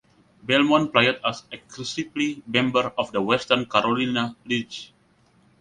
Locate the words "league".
4.45-4.73